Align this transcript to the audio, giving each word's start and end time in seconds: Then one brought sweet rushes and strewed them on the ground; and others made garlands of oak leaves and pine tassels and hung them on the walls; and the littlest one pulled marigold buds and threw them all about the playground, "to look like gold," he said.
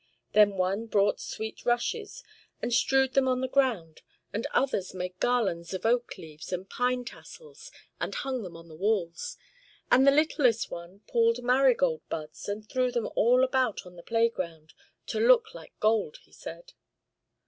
Then 0.33 0.55
one 0.57 0.87
brought 0.87 1.19
sweet 1.19 1.63
rushes 1.63 2.23
and 2.59 2.73
strewed 2.73 3.13
them 3.13 3.27
on 3.27 3.41
the 3.41 3.47
ground; 3.47 4.01
and 4.33 4.47
others 4.51 4.95
made 4.95 5.19
garlands 5.19 5.75
of 5.75 5.85
oak 5.85 6.17
leaves 6.17 6.51
and 6.51 6.67
pine 6.67 7.05
tassels 7.05 7.71
and 7.99 8.15
hung 8.15 8.41
them 8.41 8.57
on 8.57 8.67
the 8.67 8.75
walls; 8.75 9.37
and 9.91 10.07
the 10.07 10.11
littlest 10.11 10.71
one 10.71 11.01
pulled 11.05 11.43
marigold 11.43 12.01
buds 12.09 12.49
and 12.49 12.67
threw 12.67 12.91
them 12.91 13.07
all 13.15 13.43
about 13.43 13.81
the 13.83 14.01
playground, 14.03 14.73
"to 15.05 15.19
look 15.19 15.53
like 15.53 15.79
gold," 15.79 16.17
he 16.23 16.31
said. 16.31 16.73